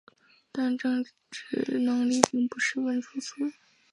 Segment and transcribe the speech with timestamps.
[0.51, 3.35] 但政治能力并不十分出色。